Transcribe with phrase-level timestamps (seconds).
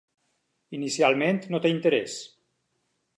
[0.77, 2.17] Inicialment no té interès.